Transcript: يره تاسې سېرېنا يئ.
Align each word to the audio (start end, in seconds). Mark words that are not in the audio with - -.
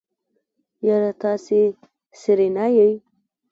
يره 0.87 1.11
تاسې 1.21 1.59
سېرېنا 2.19 2.65
يئ. 2.77 2.93